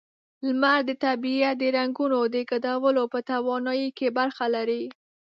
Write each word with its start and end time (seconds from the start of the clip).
لمر 0.45 0.79
د 0.89 0.91
طبیعت 1.05 1.55
د 1.59 1.63
رنگونو 1.77 2.19
د 2.35 2.37
ګډولو 2.49 3.03
په 3.13 3.19
توانایۍ 3.29 3.89
کې 3.97 4.07
برخه 4.17 4.45
لري. 4.55 4.83